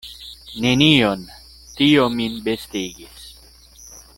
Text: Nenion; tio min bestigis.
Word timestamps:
Nenion; 0.63 1.27
tio 1.75 2.07
min 2.17 2.41
bestigis. 2.51 3.29